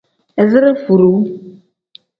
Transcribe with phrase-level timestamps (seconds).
[0.41, 1.17] Izire furuu.